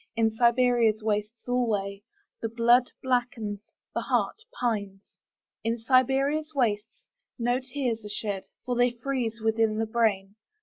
In 0.15 0.31
Siberia's 0.31 1.03
wastes 1.03 1.45
alwayThe 1.47 2.55
blood 2.57 2.91
blackens, 3.03 3.59
the 3.93 4.01
heart 4.01 4.41
pines.In 4.59 5.77
Siberia's 5.77 6.53
wastesNo 6.55 7.61
tears 7.61 8.03
are 8.03 8.09
shed, 8.09 8.45
For 8.65 8.75
they 8.75 8.89
freeze 9.03 9.41
within 9.41 9.77
the 9.77 9.85
brain. 9.85 10.37